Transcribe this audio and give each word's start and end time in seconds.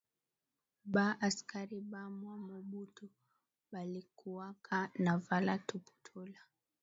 Ba 0.93 1.05
askari 1.27 1.77
ba 1.91 2.01
mwa 2.17 2.35
mobutu 2.47 3.05
balikuwaka 3.71 4.77
na 5.03 5.13
vala 5.25 5.55
tuputula 5.67 6.39